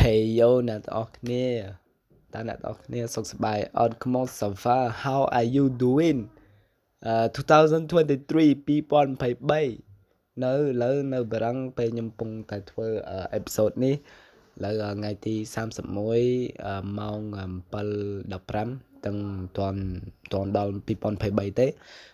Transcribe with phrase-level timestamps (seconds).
[0.00, 1.46] Hey yo អ្នកទាំងអស់គ្នា
[2.32, 6.18] តើអ្នកទាំងអស់គ្នាសុខសប្បាយអត់ Come on so far how are you doing
[7.06, 12.88] អឺ2023 2023នៅលើនៅបារាំងពេលខ្ញុំកំពុងតែធ្វើ
[13.34, 13.94] អេពីសូតនេះ
[14.64, 15.34] លើថ្ងៃទី
[16.14, 19.18] 31ម៉ោង7:15ទាំង
[19.58, 19.80] តាន់
[20.32, 21.66] តាន់ដល់2023ទេ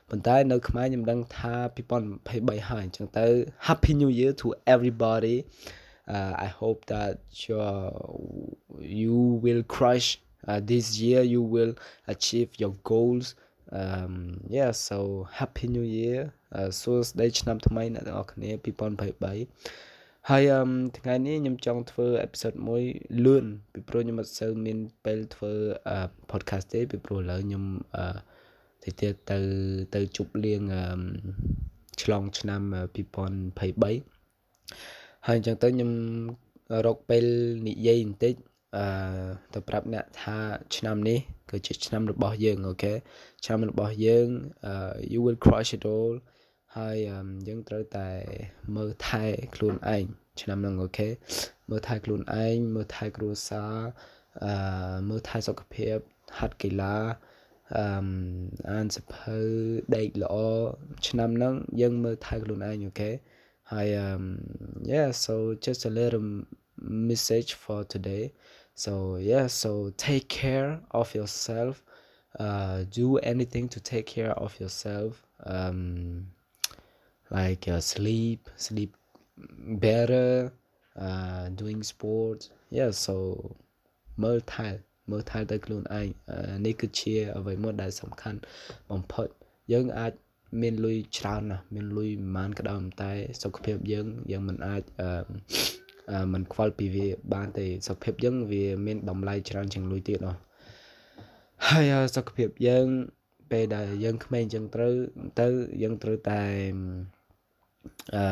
[0.08, 1.54] ប៉ុន្តែនៅខ្មែរខ្ញុំដឹងថា
[2.06, 3.26] 2023ហើយអញ្ចឹងទៅ
[3.66, 5.36] Happy New Year to everybody
[6.10, 7.18] uh, I hope that
[8.98, 10.08] you will crush
[10.48, 11.22] uh, this year.
[11.22, 11.74] You will
[12.06, 13.34] achieve your goals.
[13.72, 16.22] Um, yeah, so happy new year
[16.80, 18.50] សួស្តីឆ្នាំថ្មីអ្នកទាំងអស់គ្នា
[19.44, 20.62] 2023ហើយអឺ
[20.98, 22.82] ថ្ងៃនេះខ្ញុំចង់ធ្វើអេពីសូតមួយ
[23.24, 25.52] លឿនពីព្រោះខ្ញុំអត់សូវមានពេលធ្វើ
[26.30, 27.64] podcast ទេពីព្រោះឥឡូវខ្ញុំ
[27.96, 28.04] អឺ
[28.84, 29.38] ទៅទៀតទៅ
[29.94, 30.62] ទៅជប់លៀង
[32.02, 32.60] ឆ្លងឆ្នាំ
[32.94, 35.92] 2023 ហើយអញ្ចឹងទៅខ្ញុំ
[36.86, 37.24] រកពេល
[37.68, 38.34] និយាយបន្តិច
[38.76, 38.84] អឺ
[39.54, 40.36] ទៅប្រាប់អ្នកថា
[40.76, 41.18] ឆ្នាំនេះ
[41.50, 42.94] គឺជាឆ្នាំរបស់យើង okay
[43.44, 44.28] ឆ្នាំរបស់យើង
[45.12, 46.14] you will crush it all
[46.76, 46.96] ហើយ
[47.48, 48.08] យើងត្រូវតែ
[48.76, 50.04] មើលថែខ្លួនឯង
[50.40, 51.08] ឆ្នាំហ្នឹង okay
[51.70, 53.76] មើលថែខ្លួនឯងមើលថែគ្រួសារ
[54.44, 54.52] អឺ
[55.08, 55.96] មើលថែសុខភាព
[56.38, 56.96] ហាត់កីឡា
[57.76, 57.84] អឺ
[58.72, 59.38] អានសភៅ
[59.96, 60.36] ដេកល្អ
[61.08, 63.10] ឆ្នាំហ្នឹងយើងមើលថែខ្លួនឯងអូខេ
[63.71, 64.25] I um
[64.83, 66.43] yeah, so just a little
[66.77, 68.33] message for today.
[68.75, 71.83] So yeah, so take care of yourself.
[72.39, 75.25] Uh, do anything to take care of yourself.
[75.45, 76.27] Um,
[77.31, 78.95] like uh, sleep, sleep
[79.37, 80.51] better.
[80.95, 82.49] Uh, doing sports.
[82.69, 83.15] Yeah, so
[84.23, 84.69] មើលថែ
[85.11, 86.07] មើលថែទៅខ្លួនឯង
[86.65, 88.39] នេះគឺជាអ្វីមួយដែលសំខាន់
[88.91, 89.27] បំផុត
[89.73, 90.11] យើងអាច
[90.62, 93.12] មានលុយច្រើនណាស់មានលុយប្រហែលក៏ដោយតែ
[93.42, 100.36] សុខភាពយើងយើងមិនអាចអឺមិនខ្វល់ពីវាបានទេសុខភាពយើងវាមានតម្លៃច្រើនជាងលុយទៀតណោះ
[101.68, 102.86] ហើយសុខភាពយើង
[103.50, 104.94] ពេលដែលយើងក្មេងចឹងត្រូវ
[105.40, 105.48] ទៅ
[105.82, 106.42] យើងត្រូវតែ
[108.16, 108.24] អឺ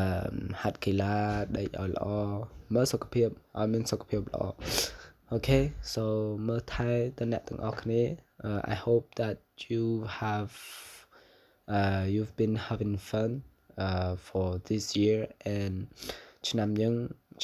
[0.61, 1.15] ហាត់កីឡា
[1.57, 2.07] ដេកឲ្យល្អ
[2.73, 3.29] មើលសុខភាព
[3.59, 4.41] ឲ្យមានសុខភាពល្អ
[5.31, 5.59] អូខេ
[5.93, 6.03] so
[6.47, 8.01] មើលថែទៅអ្នកទាំងអស់គ្នា
[8.73, 9.37] I hope that
[9.69, 9.83] you
[10.19, 10.51] have
[11.77, 13.31] uh, you've been having fun
[13.77, 15.19] uh, for this year
[15.55, 15.75] and
[16.49, 16.95] ឆ្នាំយើង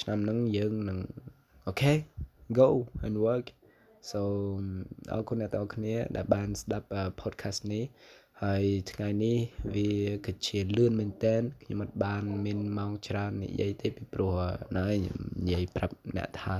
[0.01, 0.99] ឆ្នាំហ្នឹងយើងនឹង
[1.69, 1.97] okay
[2.59, 2.69] go
[3.05, 3.47] and work
[4.11, 4.19] so
[5.13, 6.87] អរគុណអ្នកទាំងអស់គ្នា ដែលបានស្ដាប់
[7.21, 7.83] podcast នេះ
[8.43, 9.37] ហើយថ្ងៃនេះ
[9.75, 9.89] វា
[10.25, 14.31] គឺជាលឿនមែនតើខ្ញុំអត់បានមានម៉ោងច្រើននិយាយទេពីព្រោះ
[14.77, 16.55] ណែខ្ញុំនិយាយប្រាប់អ្នកថា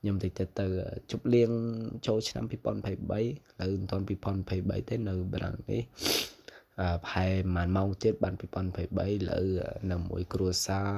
[0.00, 0.66] ខ្ញុំតិចទៅទៅ
[1.10, 1.50] ជប់លៀង
[2.06, 2.54] ចូលឆ្នាំ2023ឥ
[3.60, 5.82] ឡូវមិនទាន់2023ទេនៅបារាំងនេះ
[6.78, 8.34] ប្រហែលប្រហែលម៉ោងទៀតបាន
[8.80, 9.40] 2023លើ
[9.90, 10.90] នៅមួយគ្រួសារ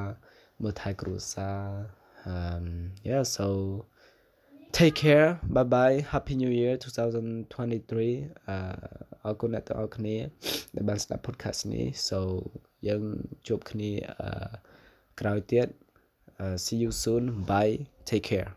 [0.62, 1.60] មើលថែគ្រួសារ
[2.32, 2.64] um
[3.08, 3.46] yeah so
[4.76, 8.50] take care bye bye happy new year 2023អ
[9.24, 10.16] អរគុណអ្នកទាំងអស់គ្នា
[10.74, 12.18] ដែលបានស្ដាប់ podcast នេះ so
[12.88, 13.02] យើង
[13.46, 13.90] ជួបគ្នា
[15.20, 15.68] ក្រោយទៀត
[16.64, 17.74] see you soon bye
[18.08, 18.50] take care